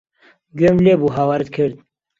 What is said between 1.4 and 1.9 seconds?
کرد.